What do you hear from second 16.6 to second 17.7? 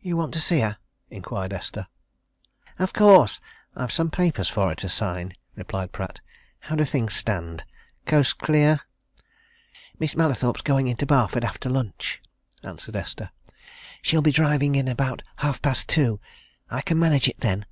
I can manage it then.